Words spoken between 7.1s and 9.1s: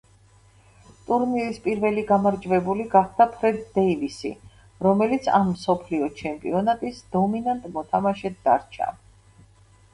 დომინანტ მოთამაშედ დარჩა.